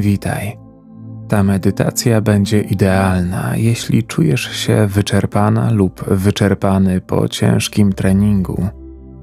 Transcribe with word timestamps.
Witaj. 0.00 0.58
Ta 1.28 1.42
medytacja 1.42 2.20
będzie 2.20 2.60
idealna, 2.60 3.56
jeśli 3.56 4.02
czujesz 4.02 4.50
się 4.56 4.86
wyczerpana 4.86 5.70
lub 5.70 6.04
wyczerpany 6.04 7.00
po 7.00 7.28
ciężkim 7.28 7.92
treningu, 7.92 8.68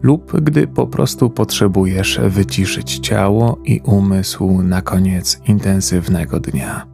lub 0.02 0.42
gdy 0.42 0.68
po 0.68 0.88
prostu 0.88 1.30
potrzebujesz 1.30 2.20
wyciszyć 2.28 3.00
ciało 3.00 3.60
i 3.64 3.82
umysł 3.84 4.62
na 4.62 4.82
koniec 4.82 5.42
intensywnego 5.48 6.40
dnia. 6.40 6.86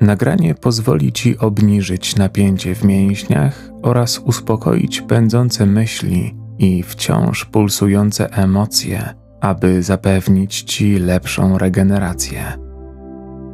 Nagranie 0.00 0.54
pozwoli 0.54 1.12
ci 1.12 1.38
obniżyć 1.38 2.16
napięcie 2.16 2.74
w 2.74 2.84
mięśniach 2.84 3.70
oraz 3.82 4.18
uspokoić 4.18 5.00
pędzące 5.00 5.66
myśli 5.66 6.36
i 6.58 6.82
wciąż 6.82 7.44
pulsujące 7.44 8.30
emocje, 8.30 9.14
aby 9.40 9.82
zapewnić 9.82 10.62
ci 10.62 10.98
lepszą 10.98 11.58
regenerację. 11.58 12.64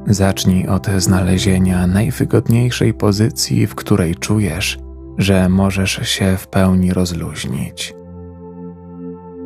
Zacznij 0.07 0.67
od 0.69 0.87
znalezienia 0.87 1.87
najwygodniejszej 1.87 2.95
pozycji, 2.95 3.67
w 3.67 3.75
której 3.75 4.15
czujesz, 4.15 4.79
że 5.19 5.49
możesz 5.49 6.09
się 6.09 6.37
w 6.37 6.49
pełni 6.49 6.93
rozluźnić. 6.93 7.95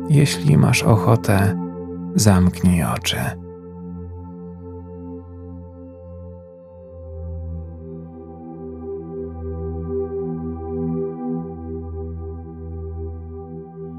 Jeśli 0.09 0.57
masz 0.57 0.83
ochotę, 0.83 1.55
zamknij 2.15 2.83
oczy. 2.83 3.17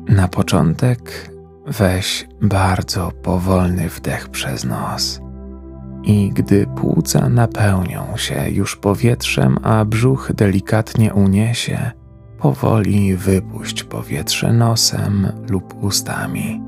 Na 0.08 0.28
początek 0.28 1.30
weź 1.66 2.28
bardzo 2.42 3.12
powolny 3.22 3.88
wdech 3.88 4.28
przez 4.28 4.64
nos 4.64 5.25
i 6.06 6.30
gdy 6.30 6.66
płuca 6.66 7.28
napełnią 7.28 8.16
się 8.16 8.50
już 8.50 8.76
powietrzem, 8.76 9.58
a 9.62 9.84
brzuch 9.84 10.32
delikatnie 10.34 11.14
uniesie, 11.14 11.90
powoli 12.38 13.16
wypuść 13.16 13.84
powietrze 13.84 14.52
nosem 14.52 15.32
lub 15.50 15.84
ustami. 15.84 16.62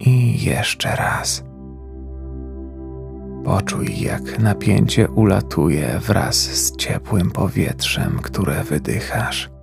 I 0.00 0.44
jeszcze 0.44 0.96
raz. 0.96 1.44
Poczuj, 3.44 4.00
jak 4.00 4.38
napięcie 4.38 5.08
ulatuje 5.08 6.00
wraz 6.06 6.36
z 6.36 6.76
ciepłym 6.76 7.30
powietrzem, 7.30 8.18
które 8.22 8.64
wydychasz. 8.64 9.53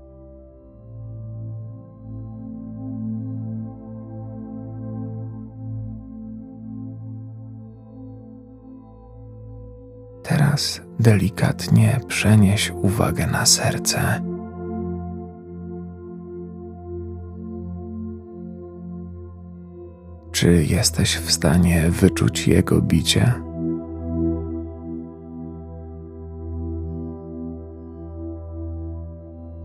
Teraz 10.31 10.81
delikatnie 10.99 11.99
przenieś 12.07 12.71
uwagę 12.71 13.27
na 13.27 13.45
serce. 13.45 13.99
Czy 20.31 20.63
jesteś 20.63 21.17
w 21.17 21.31
stanie 21.31 21.89
wyczuć 21.89 22.47
jego 22.47 22.81
bicie? 22.81 23.33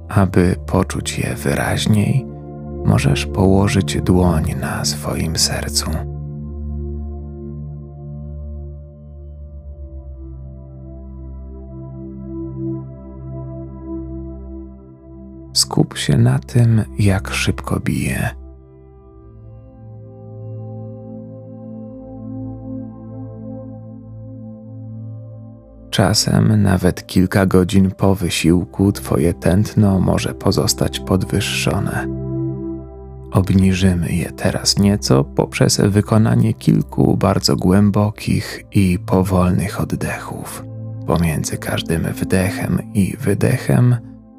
Aby 0.08 0.56
poczuć 0.66 1.18
je 1.18 1.34
wyraźniej, 1.34 2.26
możesz 2.84 3.26
położyć 3.26 4.02
dłoń 4.02 4.54
na 4.60 4.84
swoim 4.84 5.36
sercu. 5.36 6.15
Skup 15.56 15.98
się 15.98 16.18
na 16.18 16.38
tym, 16.38 16.84
jak 16.98 17.30
szybko 17.30 17.80
bije. 17.80 18.30
Czasem 25.90 26.62
nawet 26.62 27.06
kilka 27.06 27.46
godzin 27.46 27.90
po 27.90 28.14
wysiłku 28.14 28.92
Twoje 28.92 29.34
tętno 29.34 30.00
może 30.00 30.34
pozostać 30.34 31.00
podwyższone. 31.00 32.06
Obniżymy 33.32 34.12
je 34.12 34.30
teraz 34.32 34.78
nieco 34.78 35.24
poprzez 35.24 35.80
wykonanie 35.80 36.54
kilku 36.54 37.16
bardzo 37.16 37.56
głębokich 37.56 38.64
i 38.72 38.98
powolnych 38.98 39.80
oddechów. 39.80 40.64
Pomiędzy 41.06 41.58
każdym 41.58 42.02
wdechem 42.02 42.78
i 42.94 43.16
wydechem 43.20 43.96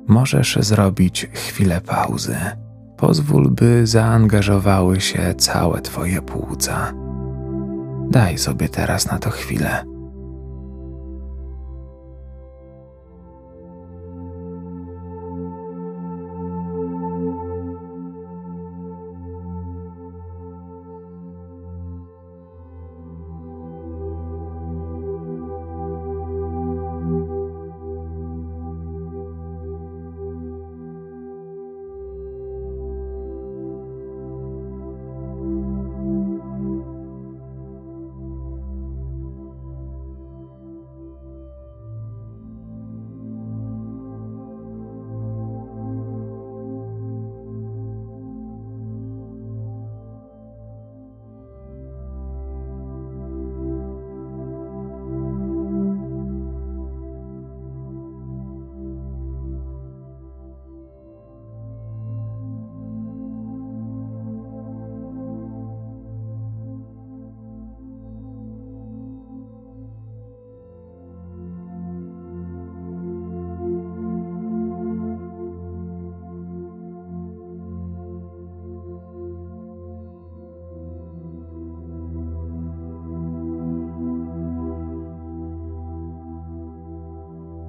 możesz 0.08 0.58
zrobić 0.62 1.28
chwilę 1.34 1.82
pauzy. 1.82 2.38
Pozwól, 2.98 3.50
by 3.50 3.88
zaangażowały 3.88 5.02
się 5.02 5.36
całe 5.38 5.82
Twoje 5.82 6.22
płuca. 6.22 6.94
Daj 8.10 8.38
sobie 8.38 8.70
teraz 8.70 9.06
na 9.06 9.20
to 9.20 9.30
chwilę. 9.30 9.97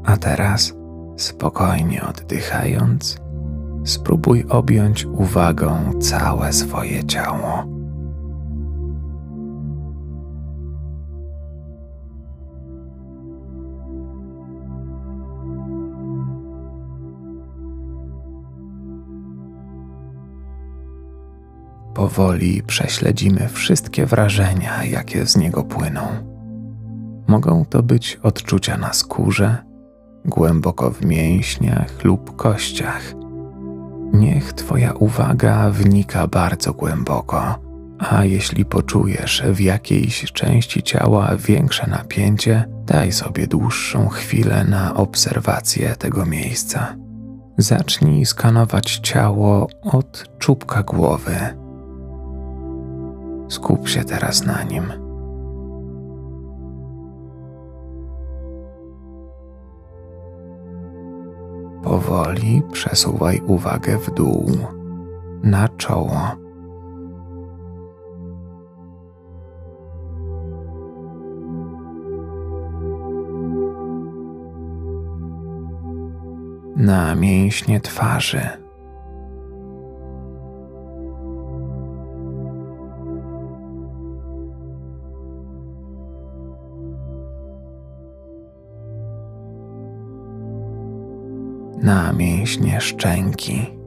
A 0.09 0.17
teraz, 0.17 0.75
spokojnie 1.17 2.03
oddychając, 2.03 3.19
spróbuj 3.85 4.45
objąć 4.49 5.05
uwagą 5.05 5.93
całe 6.01 6.53
swoje 6.53 7.05
ciało. 7.05 7.65
Powoli 21.95 22.63
prześledzimy 22.63 23.49
wszystkie 23.49 24.07
wrażenia, 24.07 24.85
jakie 24.85 25.27
z 25.27 25.37
niego 25.37 25.65
płyną. 25.65 26.01
Mogą 27.27 27.65
to 27.65 27.83
być 27.83 28.19
odczucia 28.23 28.77
na 28.77 28.93
skórze, 28.93 29.68
głęboko 30.29 30.91
w 30.91 31.05
mięśniach 31.05 32.05
lub 32.05 32.37
kościach. 32.37 33.03
Niech 34.13 34.53
Twoja 34.53 34.93
uwaga 34.93 35.71
wnika 35.71 36.27
bardzo 36.27 36.73
głęboko, 36.73 37.59
a 37.99 38.25
jeśli 38.25 38.65
poczujesz 38.65 39.43
w 39.47 39.61
jakiejś 39.61 40.33
części 40.33 40.83
ciała 40.83 41.37
większe 41.37 41.87
napięcie, 41.87 42.65
daj 42.87 43.13
sobie 43.13 43.47
dłuższą 43.47 44.09
chwilę 44.09 44.65
na 44.65 44.95
obserwację 44.95 45.97
tego 45.99 46.27
miejsca. 46.27 46.97
Zacznij 47.59 48.27
skanować 48.27 48.97
ciało 48.97 49.69
od 49.83 50.25
czubka 50.39 50.83
głowy. 50.83 51.37
Skup 53.49 53.89
się 53.89 54.05
teraz 54.05 54.45
na 54.45 54.63
nim. 54.63 55.08
Powoli 61.83 62.63
przesuwaj 62.73 63.41
uwagę 63.47 63.99
w 63.99 64.15
dół, 64.15 64.51
na 65.43 65.69
czoło. 65.69 66.37
Na 76.77 77.15
mięśnie 77.15 77.81
twarzy. 77.81 78.68
Na 91.83 92.13
mięśnie 92.13 92.81
szczęki. 92.81 93.79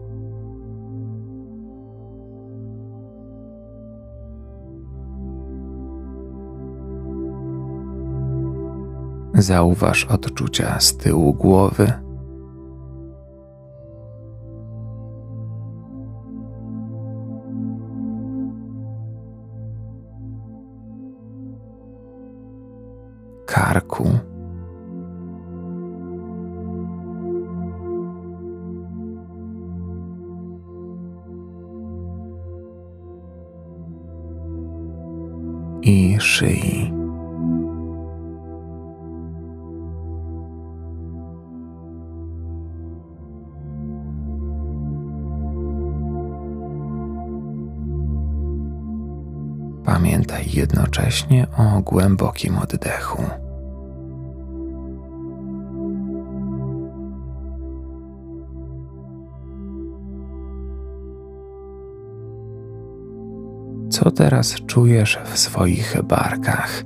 Zauważ 9.33 10.05
odczucia 10.05 10.79
z 10.79 10.97
tyłu 10.97 11.33
głowy. 11.33 11.93
I 35.91 36.17
szyi. 36.19 36.93
Pamiętaj 49.85 50.45
jednocześnie 50.53 51.47
o 51.57 51.81
głębokim 51.81 52.57
oddechu. 52.57 53.23
Co 64.03 64.12
teraz 64.12 64.56
czujesz 64.56 65.19
w 65.25 65.38
swoich 65.38 66.01
barkach? 66.03 66.83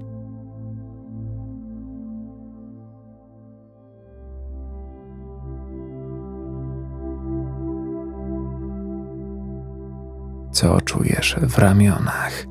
Co 10.52 10.82
czujesz 10.82 11.36
w 11.42 11.58
ramionach? 11.58 12.46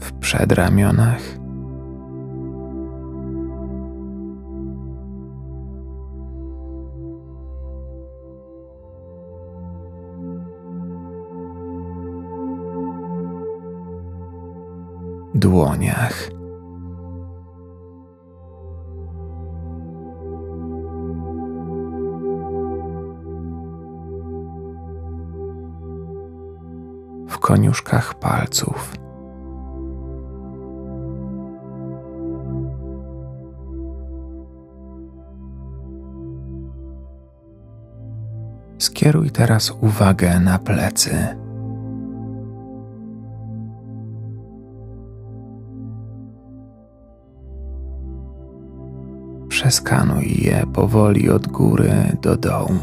W 0.00 0.12
przedramionach? 0.18 1.40
Dłoniach. 15.50 16.30
W 27.28 27.38
koniuszkach 27.38 28.14
palców. 28.14 28.94
Skieruj 38.78 39.30
teraz 39.30 39.70
uwagę 39.70 40.40
na 40.40 40.58
plecy. 40.58 41.36
Przeskanuj 49.90 50.34
je 50.38 50.64
powoli 50.74 51.30
od 51.30 51.48
góry 51.48 51.92
do 52.22 52.36
dołu. 52.36 52.78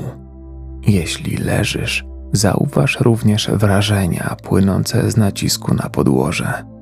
Jeśli 0.88 1.38
leżysz, 1.38 2.06
zauważ 2.34 3.00
również 3.00 3.50
wrażenia 3.54 4.36
płynące 4.44 5.12
z 5.12 5.18
nacisku 5.18 5.74
na 5.74 5.90
podłoże. 5.90 6.77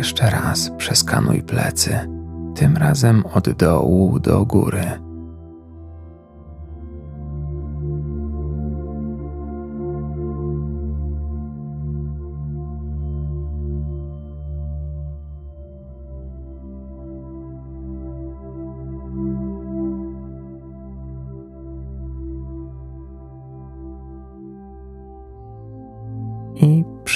Jeszcze 0.00 0.30
raz 0.30 0.70
przeskanuj 0.76 1.42
plecy, 1.42 1.98
tym 2.56 2.76
razem 2.76 3.24
od 3.34 3.50
dołu 3.50 4.18
do 4.18 4.44
góry. 4.44 5.09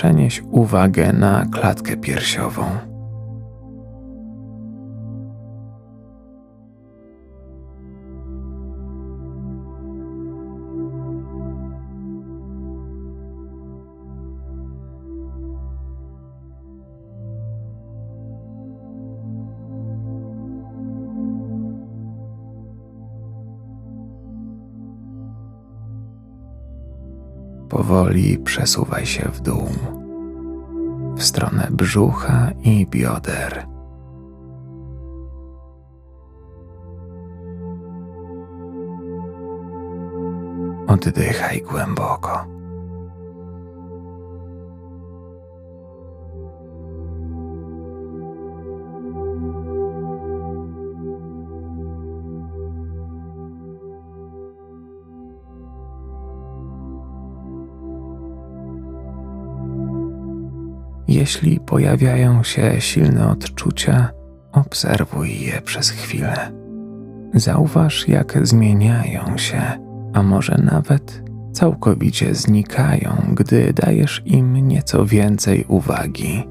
Przenieś 0.04 0.42
uwagę 0.50 1.12
na 1.12 1.46
klatkę 1.52 1.96
piersiową. 1.96 2.93
Powoli 27.88 28.38
przesuwaj 28.38 29.06
się 29.06 29.28
w 29.32 29.40
dół 29.40 29.68
w 31.16 31.22
stronę 31.22 31.68
brzucha 31.70 32.50
i 32.62 32.86
bioder. 32.86 33.66
Oddychaj 40.86 41.62
głęboko. 41.62 42.53
Jeśli 61.24 61.60
pojawiają 61.60 62.42
się 62.42 62.80
silne 62.80 63.28
odczucia, 63.28 64.10
obserwuj 64.52 65.40
je 65.40 65.60
przez 65.62 65.90
chwilę. 65.90 66.52
Zauważ, 67.34 68.08
jak 68.08 68.46
zmieniają 68.46 69.38
się, 69.38 69.62
a 70.12 70.22
może 70.22 70.58
nawet 70.64 71.22
całkowicie 71.52 72.34
znikają, 72.34 73.16
gdy 73.34 73.72
dajesz 73.72 74.22
im 74.26 74.68
nieco 74.68 75.06
więcej 75.06 75.64
uwagi. 75.68 76.44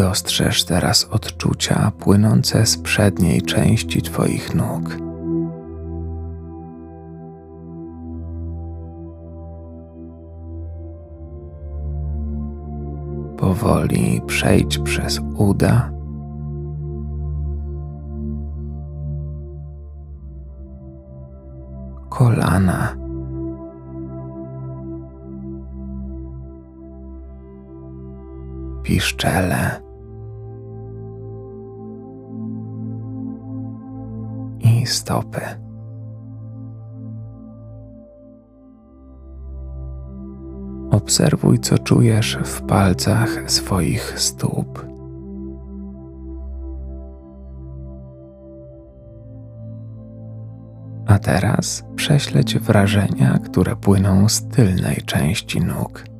Dostrzeż 0.00 0.64
teraz 0.64 1.04
odczucia 1.10 1.92
płynące 1.98 2.66
z 2.66 2.78
przedniej 2.78 3.42
części 3.42 4.02
Twoich 4.02 4.54
nóg. 4.54 4.96
Powoli 13.36 14.22
przejdź 14.26 14.78
przez 14.78 15.20
uda. 15.36 15.90
Kolana. 22.08 22.96
piszczele 28.82 29.89
stopy. 34.86 35.40
Obserwuj, 40.90 41.58
co 41.58 41.78
czujesz 41.78 42.38
w 42.44 42.62
palcach 42.62 43.50
swoich 43.50 44.20
stóp. 44.20 44.86
A 51.06 51.18
teraz 51.18 51.84
prześleć 51.96 52.58
wrażenia, 52.58 53.38
które 53.38 53.76
płyną 53.76 54.28
z 54.28 54.48
tylnej 54.48 54.96
części 55.06 55.60
nóg. 55.60 56.10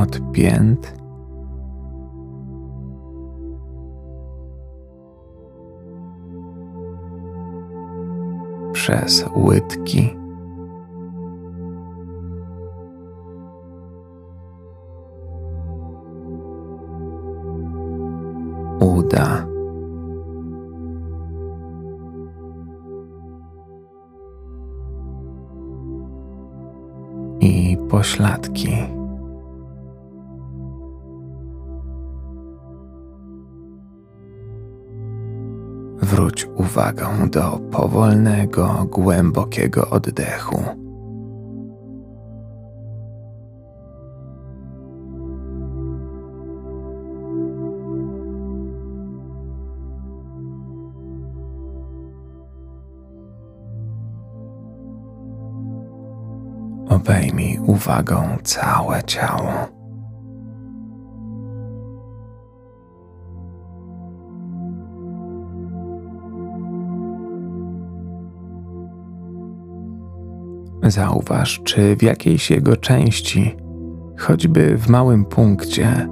od 0.00 0.32
pięt, 0.32 0.99
przez 8.80 9.24
łydki, 9.36 10.16
uda. 18.80 19.46
I 27.40 27.76
pośladki. 27.88 28.99
Zwróć 36.20 36.46
uwagę 36.56 37.28
do 37.30 37.60
powolnego, 37.72 38.86
głębokiego 38.90 39.90
oddechu. 39.90 40.64
Obejmij 56.88 57.58
uwagą 57.66 58.36
całe 58.42 59.02
ciało. 59.02 59.79
Zauważ, 70.90 71.60
czy 71.64 71.96
w 71.96 72.02
jakiejś 72.02 72.50
jego 72.50 72.76
części, 72.76 73.56
choćby 74.18 74.78
w 74.78 74.88
małym 74.88 75.24
punkcie, 75.24 76.08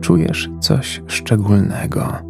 czujesz 0.00 0.50
coś 0.60 1.02
szczególnego. 1.06 2.28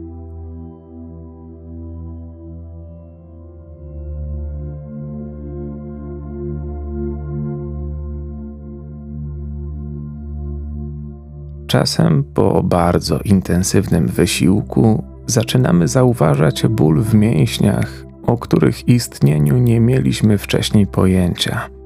Czasem 11.67 12.25
po 12.25 12.63
bardzo 12.63 13.21
intensywnym 13.25 14.07
wysiłku 14.07 15.05
zaczynamy 15.27 15.89
zauważać 15.89 16.67
ból 16.67 17.03
w 17.03 17.15
mięśniach, 17.15 18.05
o 18.23 18.37
których 18.37 18.89
istnieniu 18.89 19.59
nie 19.59 19.81
mieliśmy 19.81 20.39
wcześniej 20.39 20.87
pojęcia. 20.87 21.78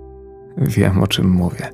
Wiem 0.56 1.02
o 1.02 1.06
czym 1.06 1.30
mówię. 1.30 1.70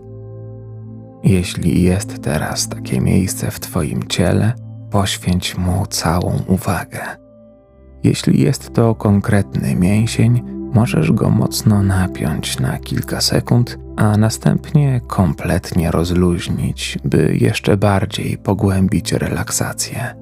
Jeśli 1.24 1.82
jest 1.82 2.22
teraz 2.22 2.68
takie 2.68 3.00
miejsce 3.00 3.50
w 3.50 3.60
Twoim 3.60 4.08
ciele, 4.08 4.52
poświęć 4.90 5.56
mu 5.56 5.86
całą 5.86 6.32
uwagę. 6.46 7.00
Jeśli 8.04 8.42
jest 8.42 8.74
to 8.74 8.94
konkretny 8.94 9.74
mięsień, 9.74 10.42
możesz 10.72 11.12
go 11.12 11.30
mocno 11.30 11.82
napiąć 11.82 12.60
na 12.60 12.78
kilka 12.78 13.20
sekund, 13.20 13.78
a 13.96 14.16
następnie 14.16 15.00
kompletnie 15.06 15.90
rozluźnić, 15.90 16.98
by 17.04 17.36
jeszcze 17.40 17.76
bardziej 17.76 18.38
pogłębić 18.38 19.12
relaksację. 19.12 20.14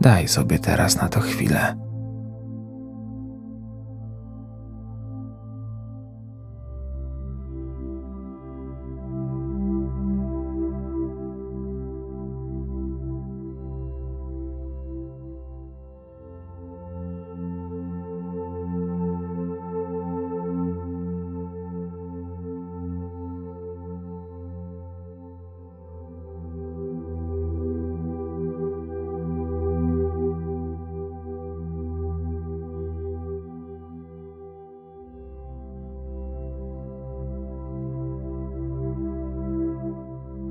Daj 0.00 0.28
sobie 0.28 0.58
teraz 0.58 0.96
na 0.96 1.08
to 1.08 1.20
chwilę. 1.20 1.85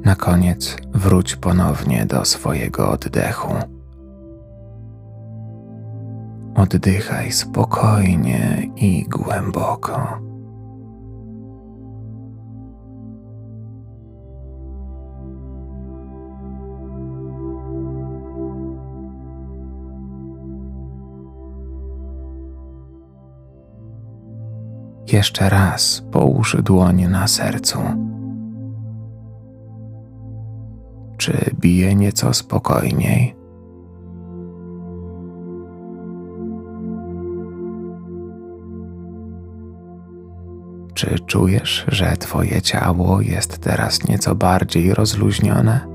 Na 0.05 0.15
koniec 0.15 0.77
wróć 0.93 1.35
ponownie 1.35 2.05
do 2.05 2.25
swojego 2.25 2.91
oddechu. 2.91 3.55
Oddychaj 6.55 7.31
spokojnie 7.31 8.69
i 8.75 9.05
głęboko. 9.09 10.21
Jeszcze 25.11 25.49
raz 25.49 26.03
połóż 26.11 26.57
dłoń 26.63 27.07
na 27.07 27.27
sercu 27.27 27.79
czy 31.25 31.55
bije 31.59 31.95
nieco 31.95 32.33
spokojniej? 32.33 33.35
Czy 40.93 41.19
czujesz, 41.19 41.85
że 41.87 42.17
Twoje 42.17 42.61
ciało 42.61 43.21
jest 43.21 43.57
teraz 43.57 44.07
nieco 44.07 44.35
bardziej 44.35 44.93
rozluźnione? 44.93 45.87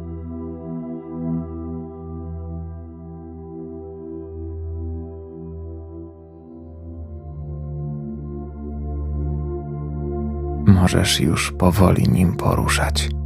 Możesz 10.67 11.21
już 11.21 11.53
powoli 11.53 12.09
nim 12.09 12.37
poruszać. 12.37 13.20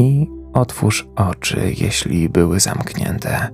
I 0.00 0.30
Otwórz 0.52 1.08
oczy, 1.16 1.72
jeśli 1.80 2.28
były 2.28 2.60
zamknięte. 2.60 3.48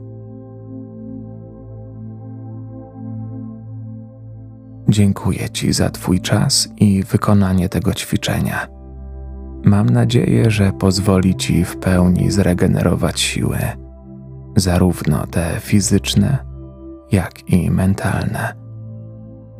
Dziękuję 4.88 5.50
Ci 5.50 5.72
za 5.72 5.90
Twój 5.90 6.20
czas 6.20 6.68
i 6.76 7.02
wykonanie 7.02 7.68
tego 7.68 7.94
ćwiczenia. 7.94 8.68
Mam 9.64 9.90
nadzieję, 9.90 10.50
że 10.50 10.72
pozwoli 10.72 11.34
Ci 11.34 11.64
w 11.64 11.76
pełni 11.76 12.30
zregenerować 12.30 13.20
siły, 13.20 13.58
zarówno 14.56 15.26
te 15.26 15.56
fizyczne, 15.60 16.38
jak 17.12 17.50
i 17.50 17.70
mentalne. 17.70 18.54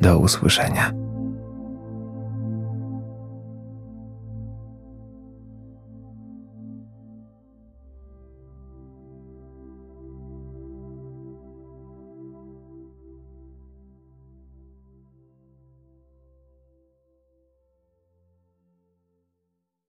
Do 0.00 0.18
usłyszenia. 0.18 1.05